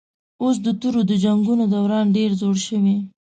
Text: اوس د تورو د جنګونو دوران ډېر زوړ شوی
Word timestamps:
اوس 0.43 0.55
د 0.65 0.67
تورو 0.79 1.01
د 1.09 1.11
جنګونو 1.23 1.63
دوران 1.73 2.05
ډېر 2.17 2.29
زوړ 2.39 2.55
شوی 2.67 2.95